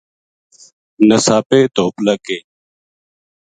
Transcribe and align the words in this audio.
نساپے 1.07 1.59
دُھپ 1.75 1.95
لگ 2.05 2.19
گئی 2.25 2.39